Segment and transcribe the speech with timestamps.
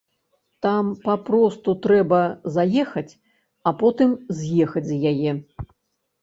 [0.65, 2.21] Там папросту трэба
[2.55, 3.13] заехаць,
[3.69, 4.09] а потым
[4.41, 5.31] з'ехаць з яе.